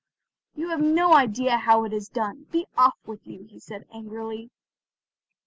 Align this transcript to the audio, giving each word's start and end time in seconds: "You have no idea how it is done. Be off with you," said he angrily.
"You 0.55 0.69
have 0.69 0.81
no 0.81 1.13
idea 1.13 1.57
how 1.57 1.83
it 1.83 1.93
is 1.93 2.09
done. 2.09 2.45
Be 2.49 2.65
off 2.75 2.97
with 3.05 3.27
you," 3.27 3.59
said 3.59 3.85
he 3.87 3.97
angrily. 3.99 4.49